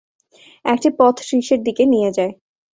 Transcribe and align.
একটি 0.65 0.89
পথ 0.99 1.15
শীর্ষের 1.21 1.59
দিকে 1.63 1.83
নিয়ে 1.85 2.09
যায়। 2.11 2.33